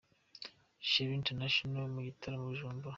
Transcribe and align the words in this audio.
Cheoru 0.89 1.11
internatioanl 1.19 1.85
mu 1.95 2.01
gitaramo 2.07 2.45
i 2.45 2.47
Bujumbura. 2.51 2.89